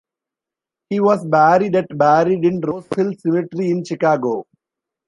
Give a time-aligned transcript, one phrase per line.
[0.89, 4.47] He was buried at buried in Rosehill Cemetery in Chicago.